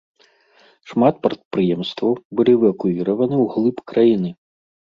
Шмат 0.93 1.19
прадпрыемстваў 1.25 2.11
былі 2.39 2.51
эвакуіраваны 2.57 3.35
ўглыб 3.45 3.77
краіны. 3.93 4.29